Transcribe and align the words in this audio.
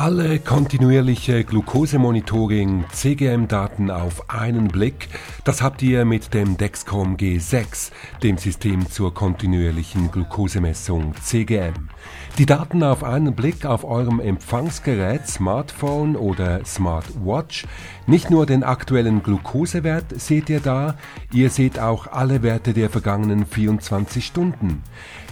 Alle 0.00 0.38
kontinuierliche 0.38 1.44
Glukosemonitoring 1.44 2.86
CGM-Daten 2.90 3.90
auf 3.90 4.30
einen 4.30 4.68
Blick, 4.68 5.08
das 5.44 5.60
habt 5.60 5.82
ihr 5.82 6.06
mit 6.06 6.32
dem 6.32 6.56
Dexcom 6.56 7.18
G6, 7.18 7.90
dem 8.22 8.38
System 8.38 8.88
zur 8.88 9.12
kontinuierlichen 9.12 10.10
Glukosemessung 10.10 11.12
CGM. 11.20 11.74
Die 12.38 12.46
Daten 12.46 12.82
auf 12.82 13.04
einen 13.04 13.34
Blick 13.34 13.66
auf 13.66 13.84
eurem 13.84 14.20
Empfangsgerät, 14.20 15.26
Smartphone 15.26 16.16
oder 16.16 16.64
Smartwatch. 16.64 17.66
Nicht 18.06 18.30
nur 18.30 18.46
den 18.46 18.64
aktuellen 18.64 19.22
Glukosewert 19.22 20.18
seht 20.18 20.48
ihr 20.48 20.60
da, 20.60 20.94
ihr 21.34 21.50
seht 21.50 21.78
auch 21.78 22.06
alle 22.06 22.42
Werte 22.42 22.72
der 22.72 22.88
vergangenen 22.88 23.44
24 23.44 24.24
Stunden. 24.24 24.82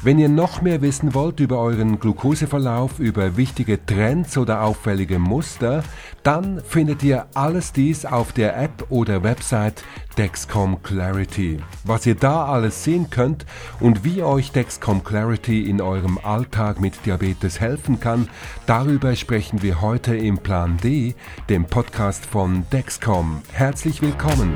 Wenn 0.03 0.19
ihr 0.19 0.29
noch 0.29 0.61
mehr 0.61 0.83
wissen 0.83 1.15
wollt 1.15 1.41
über 1.41 1.59
euren 1.59 1.99
Glukoseverlauf, 1.99 2.99
über 2.99 3.37
wichtige 3.37 3.85
Trends 3.85 4.37
oder 4.37 4.58
auffällige 4.61 5.19
Muster, 5.19 5.83
dann 6.23 6.61
findet 6.61 7.03
ihr 7.03 7.27
alles 7.35 7.73
dies 7.73 8.05
auf 8.05 8.33
der 8.33 8.57
App 8.57 8.87
oder 8.91 9.23
Website 9.23 9.83
Dexcom 10.17 10.83
Clarity. 10.83 11.61
Was 11.85 12.07
ihr 12.07 12.15
da 12.15 12.47
alles 12.47 12.85
sehen 12.85 13.09
könnt 13.11 13.47
und 13.81 14.05
wie 14.05 14.23
euch 14.23 14.53
Dexcom 14.53 15.05
Clarity 15.05 15.69
in 15.69 15.81
eurem 15.81 16.19
Alltag 16.19 16.81
mit 16.81 17.07
Diabetes 17.07 17.61
helfen 17.61 18.01
kann, 18.01 18.29
darüber 18.67 19.15
sprechen 19.17 19.63
wir 19.63 19.81
heute 19.81 20.17
im 20.17 20.39
Plan 20.39 20.77
D, 20.83 21.15
dem 21.49 21.67
Podcast 21.67 22.27
von 22.27 22.67
Dexcom. 22.73 23.43
Herzlich 23.53 24.03
willkommen. 24.03 24.55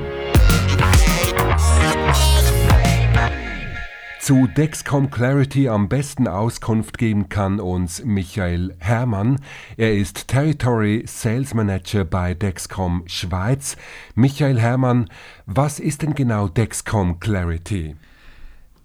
Zu 4.22 4.46
Dexcom 4.46 5.10
Clarity 5.10 5.68
am 5.68 5.88
besten 5.88 6.28
Auskunft 6.28 6.96
geben 6.96 7.28
kann 7.28 7.58
uns 7.58 8.04
Michael 8.04 8.72
Herrmann. 8.78 9.40
Er 9.76 9.96
ist 9.96 10.28
Territory 10.28 11.02
Sales 11.08 11.54
Manager 11.54 12.04
bei 12.04 12.32
Dexcom 12.32 13.02
Schweiz. 13.09 13.76
Michael 14.14 14.60
Herrmann, 14.60 15.10
was 15.46 15.80
ist 15.80 16.02
denn 16.02 16.14
genau 16.14 16.46
Dexcom 16.46 17.18
Clarity? 17.18 17.96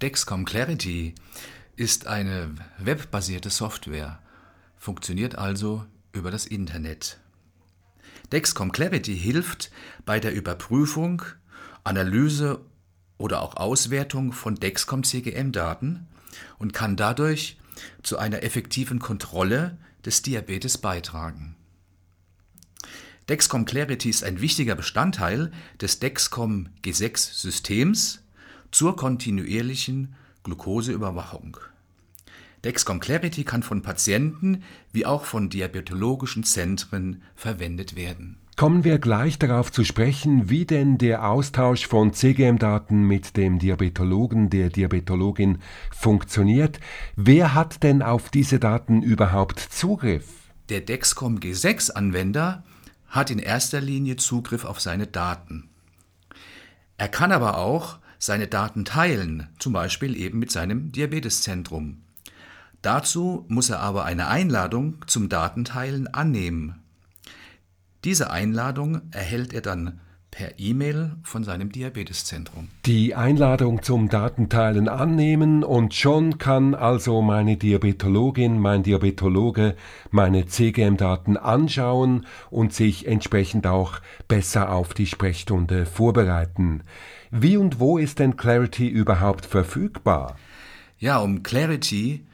Dexcom 0.01 0.43
Clarity 0.43 1.13
ist 1.75 2.07
eine 2.07 2.55
webbasierte 2.79 3.51
Software, 3.51 4.17
funktioniert 4.75 5.37
also 5.37 5.85
über 6.13 6.31
das 6.31 6.47
Internet. 6.47 7.19
Dexcom 8.31 8.71
Clarity 8.71 9.15
hilft 9.15 9.69
bei 10.03 10.19
der 10.19 10.33
Überprüfung, 10.33 11.21
Analyse 11.83 12.59
oder 13.17 13.41
auch 13.41 13.55
Auswertung 13.57 14.31
von 14.31 14.55
Dexcom 14.55 15.03
CGM-Daten 15.03 16.07
und 16.59 16.73
kann 16.73 16.95
dadurch 16.95 17.57
zu 18.03 18.17
einer 18.17 18.43
effektiven 18.43 18.99
Kontrolle 18.99 19.77
des 20.05 20.21
Diabetes 20.21 20.77
beitragen. 20.77 21.55
Dexcom 23.29 23.65
Clarity 23.65 24.09
ist 24.09 24.23
ein 24.23 24.39
wichtiger 24.39 24.75
Bestandteil 24.75 25.51
des 25.81 25.99
Dexcom 25.99 26.69
G6-Systems 26.83 28.23
zur 28.71 28.95
kontinuierlichen 28.95 30.15
Glukoseüberwachung. 30.43 31.57
Dexcom 32.63 32.99
Clarity 32.99 33.43
kann 33.43 33.63
von 33.63 33.81
Patienten 33.81 34.63
wie 34.93 35.05
auch 35.05 35.25
von 35.25 35.49
diabetologischen 35.49 36.43
Zentren 36.43 37.21
verwendet 37.35 37.95
werden. 37.95 38.37
Kommen 38.57 38.83
wir 38.83 38.97
gleich 38.97 39.37
darauf 39.37 39.71
zu 39.71 39.83
sprechen, 39.83 40.49
wie 40.49 40.65
denn 40.65 40.97
der 40.97 41.29
Austausch 41.29 41.85
von 41.85 42.11
CGM-Daten 42.11 43.03
mit 43.03 43.37
dem 43.37 43.59
Diabetologen, 43.59 44.49
der 44.49 44.71
Diabetologin 44.71 45.59
funktioniert. 45.91 46.79
Wer 47.15 47.53
hat 47.53 47.83
denn 47.83 48.01
auf 48.01 48.31
diese 48.31 48.57
Daten 48.57 49.03
überhaupt 49.03 49.59
Zugriff? 49.59 50.25
Der 50.69 50.81
Dexcom 50.81 51.37
G6-Anwender 51.37 52.63
hat 53.05 53.29
in 53.29 53.37
erster 53.37 53.79
Linie 53.79 54.15
Zugriff 54.15 54.65
auf 54.65 54.81
seine 54.81 55.05
Daten. 55.05 55.69
Er 56.97 57.09
kann 57.09 57.31
aber 57.31 57.59
auch 57.59 57.99
seine 58.17 58.47
Daten 58.47 58.85
teilen, 58.85 59.49
zum 59.59 59.73
Beispiel 59.73 60.17
eben 60.17 60.39
mit 60.39 60.51
seinem 60.51 60.91
Diabeteszentrum. 60.91 62.01
Dazu 62.81 63.45
muss 63.49 63.69
er 63.69 63.81
aber 63.81 64.05
eine 64.05 64.29
Einladung 64.29 65.05
zum 65.05 65.29
Datenteilen 65.29 66.11
annehmen. 66.11 66.81
Diese 68.07 68.31
Einladung 68.31 69.01
erhält 69.11 69.51
er 69.51 69.59
dann 69.59 69.99
per 70.31 70.59
E-Mail 70.59 71.17
von 71.23 71.43
seinem 71.43 71.73
Diabeteszentrum. 71.73 72.69
Die 72.85 73.15
Einladung 73.15 73.83
zum 73.83 74.07
Datenteilen 74.07 74.87
annehmen 74.87 75.61
und 75.61 75.93
schon 75.93 76.37
kann 76.37 76.73
also 76.73 77.21
meine 77.21 77.57
Diabetologin, 77.57 78.59
mein 78.59 78.83
Diabetologe 78.83 79.75
meine 80.09 80.45
CGM-Daten 80.45 81.35
anschauen 81.35 82.25
und 82.49 82.71
sich 82.71 83.07
entsprechend 83.07 83.67
auch 83.67 83.99
besser 84.29 84.71
auf 84.71 84.93
die 84.93 85.07
Sprechstunde 85.07 85.85
vorbereiten. 85.85 86.83
Wie 87.29 87.57
und 87.57 87.81
wo 87.81 87.97
ist 87.97 88.19
denn 88.19 88.37
Clarity 88.37 88.87
überhaupt 88.87 89.45
verfügbar? 89.45 90.37
Ja, 90.97 91.17
um 91.17 91.43
Clarity 91.43 92.25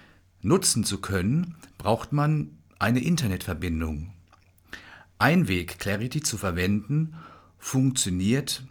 nutzen 0.43 0.83
zu 0.83 1.01
können, 1.01 1.55
braucht 1.79 2.13
man 2.13 2.59
eine 2.77 2.99
Internetverbindung. 2.99 4.13
Einweg 5.23 5.79
Clarity 5.79 6.21
zu 6.21 6.37
verwenden 6.37 7.15
funktioniert 7.57 8.65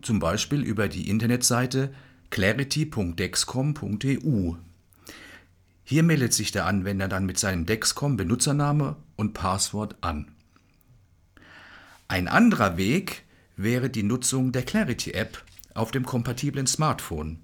zum 0.00 0.20
Beispiel 0.20 0.62
über 0.62 0.86
die 0.86 1.10
Internetseite 1.10 1.92
clarity.dexcom.eu. 2.30 4.54
Hier 5.82 6.02
meldet 6.04 6.34
sich 6.34 6.52
der 6.52 6.66
Anwender 6.66 7.08
dann 7.08 7.26
mit 7.26 7.40
seinem 7.40 7.66
Dexcom 7.66 8.16
Benutzername 8.16 8.94
und 9.16 9.34
Passwort 9.34 9.96
an. 10.02 10.30
Ein 12.06 12.28
anderer 12.28 12.76
Weg 12.76 13.24
wäre 13.56 13.90
die 13.90 14.04
Nutzung 14.04 14.52
der 14.52 14.62
Clarity 14.62 15.14
App 15.14 15.42
auf 15.74 15.90
dem 15.90 16.04
kompatiblen 16.04 16.68
Smartphone 16.68 17.40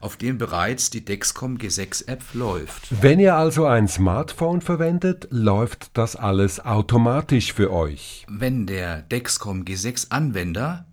auf 0.00 0.16
dem 0.16 0.38
bereits 0.38 0.90
die 0.90 1.04
Dexcom 1.04 1.56
G6-App 1.56 2.22
läuft. 2.34 3.02
Wenn 3.02 3.20
ihr 3.20 3.34
also 3.34 3.66
ein 3.66 3.88
Smartphone 3.88 4.60
verwendet, 4.60 5.28
läuft 5.30 5.96
das 5.96 6.16
alles 6.16 6.64
automatisch 6.64 7.52
für 7.52 7.72
euch. 7.72 8.26
Wenn 8.28 8.66
der 8.66 9.02
Dexcom 9.02 9.64
G6-Anwender 9.64 10.86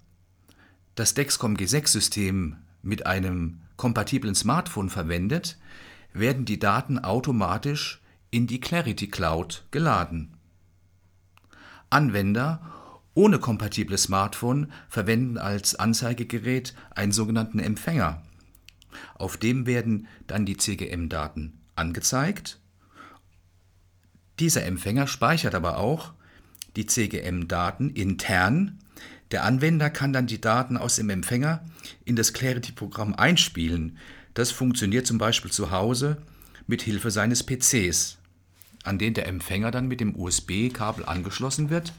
das 0.95 1.13
Dexcom 1.13 1.56
G6-System 1.56 2.56
mit 2.81 3.06
einem 3.06 3.62
kompatiblen 3.78 4.35
Smartphone 4.35 4.90
verwendet, 4.90 5.57
werden 6.13 6.45
die 6.45 6.59
Daten 6.59 7.00
automatisch 7.00 8.01
in 8.31 8.47
die 8.47 8.59
Clarity 8.59 9.07
Cloud 9.07 9.66
geladen. 9.72 10.38
Anwender 11.90 12.62
ohne 13.13 13.40
kompatibles 13.40 14.03
Smartphone 14.03 14.72
verwenden 14.90 15.38
als 15.38 15.75
Anzeigegerät 15.75 16.74
einen 16.94 17.13
sogenannten 17.13 17.59
Empfänger. 17.59 18.22
Auf 19.16 19.38
dem 19.38 19.66
werden 19.66 20.07
dann 20.28 20.45
die 20.45 20.57
CGM-Daten 20.57 21.59
angezeigt. 21.75 22.59
Dieser 24.39 24.66
Empfänger 24.66 25.07
speichert 25.07 25.56
aber 25.56 25.78
auch 25.78 26.13
die 26.75 26.85
CGM-Daten 26.85 27.89
intern. 27.91 28.79
Der 29.31 29.44
Anwender 29.44 29.89
kann 29.89 30.13
dann 30.13 30.28
die 30.28 30.41
Daten 30.41 30.78
aus 30.78 30.97
dem 30.97 31.09
Empfänger 31.09 31.63
in 32.03 32.16
das 32.16 32.33
Clarity-Programm 32.33 33.16
einspielen. 33.16 33.97
Das 34.33 34.51
funktioniert 34.51 35.07
zum 35.07 35.17
Beispiel 35.17 35.51
zu 35.51 35.72
Hause 35.72 36.17
mit 36.67 36.81
Hilfe 36.81 37.12
seines 37.12 37.45
PCs, 37.45 38.17
an 38.83 39.00
den 39.00 39.13
der 39.13 39.27
Empfänger 39.27 39.72
dann 39.72 39.88
mit 39.88 40.01
dem 40.01 40.16
USB-Kabel 40.16 41.06
angeschlossen 41.06 41.69
wird 41.69 41.94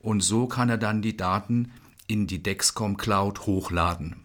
und 0.00 0.22
so 0.22 0.46
kann 0.46 0.68
er 0.68 0.78
dann 0.78 1.02
die 1.02 1.16
Daten 1.16 1.72
in 2.06 2.26
die 2.26 2.42
Dexcom 2.42 2.96
Cloud 2.96 3.46
hochladen. 3.46 4.16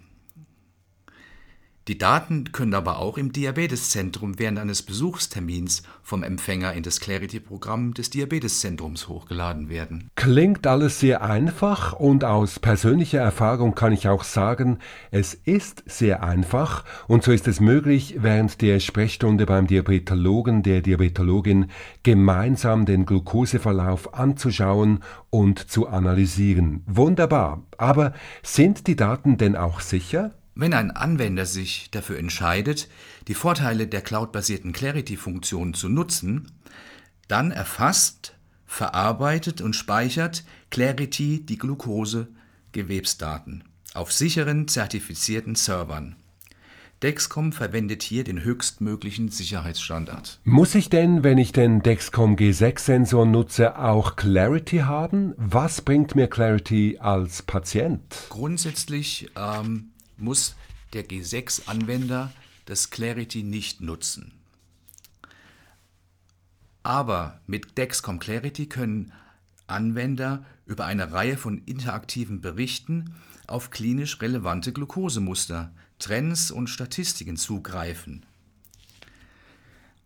Die 1.88 2.00
Daten 2.00 2.52
können 2.52 2.74
aber 2.74 2.98
auch 2.98 3.16
im 3.16 3.32
Diabeteszentrum 3.32 4.40
während 4.40 4.58
eines 4.58 4.82
Besuchstermins 4.82 5.84
vom 6.02 6.24
Empfänger 6.24 6.74
in 6.74 6.82
das 6.82 7.00
Clarity-Programm 7.00 7.94
des 7.94 8.10
Diabeteszentrums 8.10 9.08
hochgeladen 9.08 9.70
werden. 9.70 10.10
Klingt 10.16 10.66
alles 10.66 11.00
sehr 11.00 11.22
einfach 11.22 11.94
und 11.94 12.24
aus 12.24 12.58
persönlicher 12.58 13.20
Erfahrung 13.20 13.76
kann 13.76 13.94
ich 13.94 14.08
auch 14.08 14.24
sagen, 14.24 14.80
es 15.12 15.36
ist 15.36 15.84
sehr 15.86 16.24
einfach 16.24 16.86
und 17.08 17.24
so 17.24 17.32
ist 17.32 17.48
es 17.48 17.60
möglich, 17.60 18.16
während 18.18 18.62
der 18.62 18.80
Sprechstunde 18.80 19.46
beim 19.46 19.68
Diabetologen, 19.68 20.64
der 20.64 20.82
Diabetologin 20.82 21.68
gemeinsam 22.02 22.88
den 22.88 23.06
Glukoseverlauf 23.06 24.16
anzuschauen 24.16 25.04
und 25.30 25.60
zu 25.70 25.88
analysieren. 25.88 26.82
Wunderbar. 26.88 27.62
Aber 27.78 28.14
sind 28.42 28.88
die 28.88 28.96
Daten 28.96 29.38
denn 29.38 29.56
auch 29.56 29.82
sicher? 29.82 30.32
Wenn 30.56 30.74
ein 30.74 30.90
Anwender 30.92 31.46
sich 31.46 31.90
dafür 31.92 32.18
entscheidet, 32.18 32.88
die 33.28 33.34
Vorteile 33.34 33.88
der 33.88 34.02
cloudbasierten 34.02 34.72
Clarity-Funktion 34.72 35.74
zu 35.74 35.90
nutzen, 35.90 36.54
dann 37.28 37.52
erfasst, 37.52 38.36
verarbeitet 38.66 39.60
und 39.60 39.76
speichert 39.76 40.46
Clarity 40.72 41.46
die 41.46 41.58
Glucose-Gewebsdaten 41.58 43.66
auf 43.94 44.14
sicheren, 44.14 44.70
zertifizierten 44.70 45.56
Servern. 45.56 46.16
Dexcom 47.04 47.52
verwendet 47.52 48.04
hier 48.04 48.24
den 48.24 48.42
höchstmöglichen 48.42 49.28
Sicherheitsstandard. 49.30 50.40
Muss 50.46 50.76
ich 50.76 50.90
denn, 50.90 51.24
wenn 51.24 51.38
ich 51.38 51.52
den 51.52 51.82
Dexcom 51.82 52.38
G6-Sensor 52.38 53.26
nutze, 53.26 53.78
auch 53.78 54.16
Clarity 54.16 54.78
haben? 54.80 55.34
Was 55.36 55.82
bringt 55.82 56.16
mir 56.16 56.28
Clarity 56.28 57.00
als 57.00 57.42
Patient? 57.42 58.02
Grundsätzlich 58.30 59.30
ähm, 59.36 59.92
muss 60.18 60.56
der 60.94 61.08
G6-Anwender 61.08 62.32
das 62.66 62.90
Clarity 62.90 63.44
nicht 63.44 63.82
nutzen. 63.82 64.32
Aber 66.84 67.42
mit 67.48 67.78
Dexcom 67.78 68.20
Clarity 68.20 68.68
können 68.68 69.12
Anwender 69.68 70.46
über 70.66 70.86
eine 70.86 71.12
Reihe 71.12 71.38
von 71.38 71.60
interaktiven 71.66 72.42
Berichten 72.42 73.16
auf 73.48 73.72
klinisch 73.72 74.22
relevante 74.22 74.72
Glukosemuster, 74.72 75.72
Trends 76.00 76.52
und 76.52 76.68
Statistiken 76.68 77.38
zugreifen. 77.38 78.26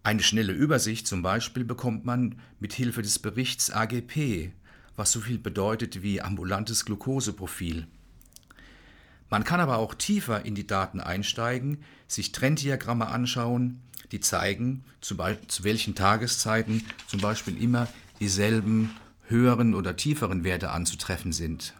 Eine 0.03 0.23
schnelle 0.23 0.53
Übersicht 0.53 1.07
zum 1.07 1.21
Beispiel 1.21 1.65
bekommt 1.65 2.05
man 2.05 2.39
mit 2.59 2.73
Hilfe 2.73 3.01
des 3.01 3.19
Berichts 3.19 3.69
AGP, 3.71 4.51
was 4.95 5.11
so 5.11 5.19
viel 5.19 5.37
bedeutet 5.37 6.01
wie 6.01 6.21
ambulantes 6.21 6.85
Glukoseprofil. 6.85 7.87
Man 9.29 9.43
kann 9.43 9.59
aber 9.59 9.77
auch 9.77 9.93
tiefer 9.93 10.45
in 10.45 10.55
die 10.55 10.67
Daten 10.67 10.99
einsteigen, 10.99 11.83
sich 12.07 12.31
Trenddiagramme 12.31 13.07
anschauen, 13.07 13.81
die 14.11 14.19
zeigen, 14.19 14.83
zu, 15.01 15.15
zu 15.47 15.63
welchen 15.63 15.95
Tageszeiten 15.95 16.83
zum 17.07 17.21
Beispiel 17.21 17.61
immer 17.61 17.87
dieselben 18.19 18.91
höheren 19.27 19.75
oder 19.75 19.95
tieferen 19.95 20.43
Werte 20.43 20.71
anzutreffen 20.71 21.31
sind. 21.31 21.75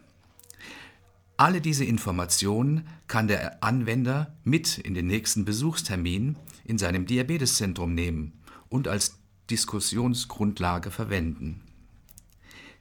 Alle 1.36 1.60
diese 1.60 1.84
Informationen 1.84 2.86
kann 3.08 3.26
der 3.26 3.64
Anwender 3.64 4.36
mit 4.44 4.78
in 4.78 4.94
den 4.94 5.06
nächsten 5.06 5.44
Besuchstermin 5.44 6.36
in 6.64 6.78
seinem 6.78 7.06
Diabeteszentrum 7.06 7.94
nehmen 7.94 8.32
und 8.68 8.86
als 8.86 9.18
Diskussionsgrundlage 9.48 10.90
verwenden. 10.90 11.62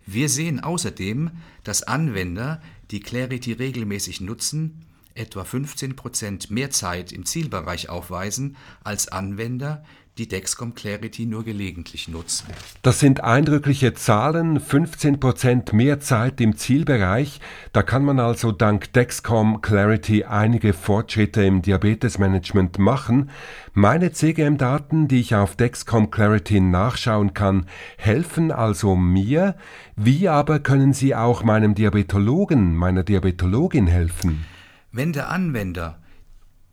Wir 0.06 0.27
sehen 0.27 0.60
außerdem, 0.60 1.31
dass 1.63 1.83
Anwender, 1.83 2.62
die 2.91 3.00
Clarity 3.00 3.53
regelmäßig 3.53 4.21
nutzen, 4.21 4.86
etwa 5.13 5.44
15% 5.44 6.51
mehr 6.51 6.71
Zeit 6.71 7.12
im 7.12 7.25
Zielbereich 7.25 7.89
aufweisen 7.89 8.56
als 8.83 9.07
Anwender, 9.07 9.83
die 10.19 10.27
Dexcom 10.27 10.75
Clarity 10.75 11.25
nur 11.25 11.45
gelegentlich 11.45 12.10
nutzen. 12.10 12.48
Das 12.81 13.00
sind 13.00 13.24
eindrückliche 13.24 13.94
Zahlen, 13.94 14.60
15% 14.60 15.74
mehr 15.74 16.01
Zeit 16.01 16.42
im 16.42 16.57
Zielbereich. 16.57 17.39
Da 17.71 17.83
kann 17.83 18.04
man 18.04 18.19
also 18.19 18.51
dank 18.51 18.92
Dexcom 18.94 19.62
Clarity 19.62 20.25
einige 20.25 20.74
Fortschritte 20.74 21.44
im 21.44 21.62
Diabetesmanagement 21.62 22.80
machen. 22.80 23.30
Meine 23.74 24.12
CGM-Daten, 24.12 25.07
die 25.07 25.21
ich 25.21 25.36
auf 25.36 25.56
Dexcom 25.56 26.12
Clarity 26.12 26.60
nachschauen 26.60 27.33
kann, 27.33 27.65
helfen 27.98 28.51
also 28.51 28.98
mir. 28.98 29.56
Wie 29.95 30.27
aber 30.27 30.60
können 30.60 30.92
sie 30.92 31.15
auch 31.15 31.44
meinem 31.44 31.75
Diabetologen, 31.75 32.75
meiner 32.75 33.04
Diabetologin 33.04 33.88
helfen? 33.88 34.45
Wenn 34.92 35.13
der 35.13 35.30
Anwender 35.30 36.00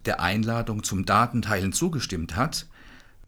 der 0.05 0.21
Einladung 0.21 0.83
zum 0.83 1.05
Datenteilen 1.05 1.73
zugestimmt 1.73 2.35
hat, 2.35 2.67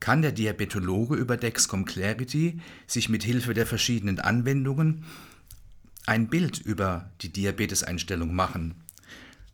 kann 0.00 0.22
der 0.22 0.32
Diabetologe 0.32 1.16
über 1.16 1.36
Dexcom 1.36 1.84
Clarity 1.84 2.60
sich 2.86 3.08
mit 3.08 3.24
Hilfe 3.24 3.54
der 3.54 3.66
verschiedenen 3.66 4.20
Anwendungen 4.20 5.04
ein 6.06 6.28
Bild 6.28 6.58
über 6.58 7.10
die 7.20 7.30
Diabeteseinstellung 7.30 8.34
machen. 8.34 8.74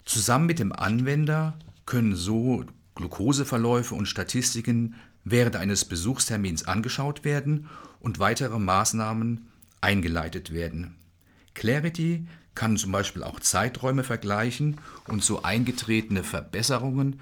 Zusammen 0.04 0.46
mit 0.46 0.58
dem 0.58 0.72
Anwender 0.72 1.58
können 1.86 2.14
so 2.14 2.64
Glukoseverläufe 2.94 3.94
und 3.94 4.06
Statistiken 4.06 4.94
während 5.24 5.56
eines 5.56 5.84
Besuchstermins 5.84 6.66
angeschaut 6.66 7.24
werden 7.24 7.68
und 8.00 8.18
weitere 8.18 8.58
Maßnahmen 8.58 9.48
eingeleitet 9.80 10.52
werden. 10.52 10.94
Clarity 11.54 12.26
kann 12.54 12.76
zum 12.76 12.92
Beispiel 12.92 13.22
auch 13.22 13.40
Zeiträume 13.40 14.04
vergleichen 14.04 14.80
und 15.08 15.24
so 15.24 15.42
eingetretene 15.42 16.22
Verbesserungen 16.22 17.20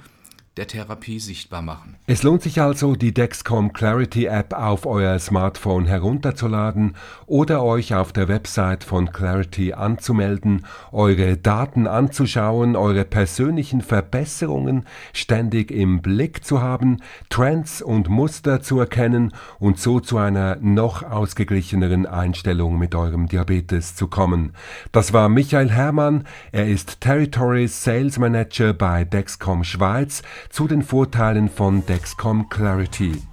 der 0.59 0.67
Therapie 0.67 1.19
sichtbar 1.19 1.63
machen. 1.63 1.97
Es 2.07 2.23
lohnt 2.23 2.43
sich 2.43 2.61
also, 2.61 2.95
die 2.95 3.15
Dexcom 3.15 3.73
Clarity 3.73 4.27
App 4.27 4.53
auf 4.53 4.85
euer 4.85 5.19
Smartphone 5.19 5.87
herunterzuladen 5.87 6.95
oder 7.25 7.63
euch 7.63 7.95
auf 7.95 8.13
der 8.13 8.29
Website 8.29 8.85
von 8.85 9.11
Clarity 9.13 9.73
anzumelden, 9.73 10.67
eure 10.91 11.39
Daten 11.39 11.87
anzuschauen, 11.87 12.77
eure 12.77 13.07
persönlichen 13.07 13.81
Verbesserungen 13.81 14.85
ständig 15.15 15.71
im 15.71 16.03
Blick 16.03 16.45
zu 16.45 16.61
haben, 16.61 16.99
Trends 17.31 17.81
und 17.81 18.11
Muster 18.11 18.61
zu 18.61 18.79
erkennen 18.79 19.33
und 19.59 19.79
so 19.79 20.01
zu 20.01 20.19
einer 20.19 20.57
noch 20.57 21.03
ausgeglicheneren 21.03 22.05
Einstellung 22.05 22.79
mit 22.79 22.95
eurem 22.95 23.27
Diabetes 23.27 23.95
zu 23.95 24.07
kommen. 24.07 24.53
Das 24.93 25.15
war 25.15 25.31
Michael 25.31 25.71
Herrmann, 25.71 26.25
er 26.53 26.69
ist 26.69 27.01
Territory 27.01 27.69
Sales 27.69 28.19
Manager 28.19 28.75
bei 28.75 29.05
Dexcom 29.05 29.65
Schweiz 29.65 30.23
zu 30.51 30.69
den 30.69 30.83
Vorteilen 30.83 31.49
von 31.49 31.85
Dexcom 31.87 32.49
Clarity. 32.49 33.32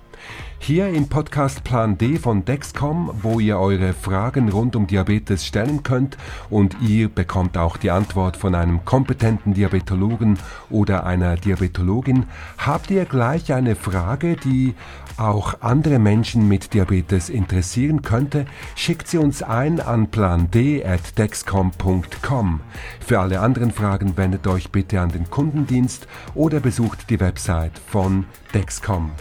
Hier 0.62 0.90
im 0.90 1.08
Podcast 1.08 1.64
Plan 1.64 1.98
D 1.98 2.18
von 2.18 2.44
Dexcom, 2.46 3.12
wo 3.24 3.40
ihr 3.40 3.58
eure 3.58 3.94
Fragen 3.94 4.50
rund 4.50 4.76
um 4.76 4.86
Diabetes 4.86 5.44
stellen 5.46 5.82
könnt 5.82 6.18
und 6.50 6.76
ihr 6.82 7.08
bekommt 7.10 7.58
auch 7.58 7.78
die 7.78 7.90
Antwort 7.90 8.38
von 8.38 8.54
einem 8.54 8.86
kompetenten 8.86 9.56
Diabetologen 9.56 10.38
oder 10.70 11.06
einer 11.06 11.38
Diabetologin, 11.38 12.28
habt 12.58 12.92
ihr 12.92 13.06
gleich 13.06 13.52
eine 13.52 13.76
Frage, 13.76 14.36
die 14.36 14.76
auch 15.18 15.56
andere 15.62 15.98
Menschen 15.98 16.48
mit 16.48 16.72
Diabetes 16.74 17.30
interessieren 17.30 18.04
könnte, 18.04 18.46
schickt 18.76 19.08
sie 19.08 19.18
uns 19.18 19.42
ein 19.42 19.80
an 19.80 20.12
pland@dexcom.com. 20.12 22.60
Für 23.00 23.20
alle 23.20 23.40
anderen 23.40 23.72
Fragen 23.72 24.16
wendet 24.18 24.46
euch 24.46 24.72
bitte 24.72 25.02
an 25.02 25.10
den 25.10 25.32
Kundendienst 25.32 26.08
oder 26.36 26.60
besucht 26.60 27.10
die 27.10 27.20
Website 27.20 27.80
von 27.80 28.26
Dexcom. 28.54 29.14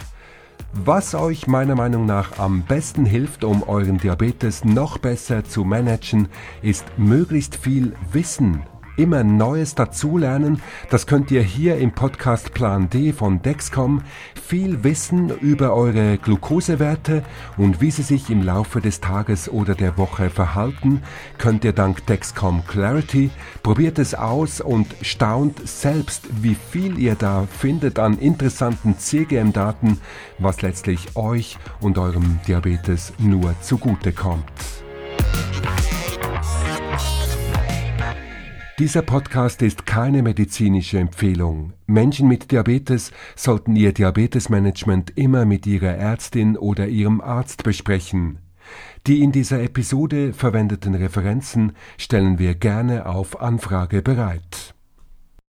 Was 0.73 1.15
euch 1.15 1.47
meiner 1.47 1.75
Meinung 1.75 2.05
nach 2.05 2.39
am 2.39 2.63
besten 2.63 3.07
hilft, 3.07 3.43
um 3.43 3.63
euren 3.63 3.99
Diabetes 3.99 4.65
noch 4.65 4.99
besser 4.99 5.45
zu 5.45 5.65
managen, 5.65 6.29
ist 6.63 6.85
möglichst 6.99 7.57
viel 7.57 7.95
Wissen 8.13 8.63
immer 8.99 9.25
Neues 9.25 9.75
dazulernen. 9.75 10.61
Das 10.91 11.07
könnt 11.07 11.31
ihr 11.31 11.43
hier 11.43 11.79
im 11.79 11.93
Podcast 11.93 12.53
Plan 12.53 12.91
D 12.91 13.13
von 13.13 13.41
Dexcom. 13.41 14.03
Viel 14.35 14.85
Wissen 14.85 15.31
über 15.39 15.75
eure 15.75 16.19
Glukosewerte 16.19 17.23
und 17.57 17.81
wie 17.81 17.91
sie 17.91 18.03
sich 18.03 18.29
im 18.29 18.43
Laufe 18.43 18.81
des 18.81 19.01
Tages 19.01 19.49
oder 19.49 19.75
der 19.75 19.97
Woche 19.97 20.31
verhalten, 20.31 21.03
könnt 21.39 21.65
ihr 21.65 21.73
dank 21.73 22.05
Dexcom 22.07 22.67
Clarity. 22.67 23.31
Probiert 23.63 23.99
es 23.99 24.15
aus 24.15 24.61
und 24.61 24.87
staunt 25.03 25.67
selbst, 25.67 26.27
wie 26.43 26.57
viel 26.57 26.99
ihr 26.99 27.15
da 27.15 27.47
findet 27.47 27.99
an 27.99 28.19
interessanten 28.19 28.99
CGM-Daten, 28.99 30.01
was 30.39 30.63
letztlich 30.63 31.17
euch 31.17 31.57
und 31.81 31.99
eurem 31.99 32.41
Diabetes 32.47 33.13
nur 33.19 33.55
zugute 33.61 34.13
Dieser 38.79 39.03
Podcast 39.03 39.61
ist 39.63 39.87
keine 39.87 40.23
medizinische 40.23 41.01
Empfehlung. 41.01 41.73
Menschen 41.89 42.29
mit 42.29 42.53
Diabetes 42.53 43.11
sollten 43.35 43.75
ihr 43.75 43.93
Diabetesmanagement 43.93 45.19
immer 45.19 45.45
mit 45.47 45.67
ihrer 45.67 45.97
Ärztin 45.97 46.57
oder 46.57 46.87
ihrem 46.87 47.21
Arzt 47.21 47.65
besprechen. 47.65 48.39
Die 49.09 49.25
in 49.25 49.33
dieser 49.33 49.61
Episode 49.61 50.33
verwendeten 50.33 50.95
Referenzen 50.95 51.73
stellen 51.97 52.39
wir 52.39 52.55
gerne 52.55 53.07
auf 53.07 53.41
Anfrage 53.41 54.01
bereit. 54.01 54.77